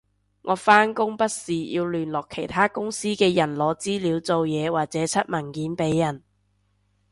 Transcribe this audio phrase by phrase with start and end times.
[0.41, 6.23] 我返工不時要聯絡其他公司嘅人攞資料做嘢或者出文件畀人